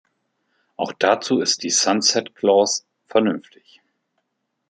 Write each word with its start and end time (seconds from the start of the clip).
Auch 0.77 0.93
dazu 0.93 1.41
ist 1.41 1.61
die 1.61 1.69
sunset 1.69 2.33
clause 2.33 2.81
vernünftig. 3.05 3.83